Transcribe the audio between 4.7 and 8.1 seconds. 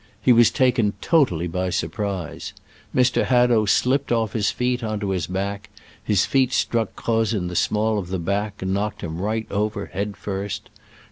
on to his back, his feet struck Croz in the small of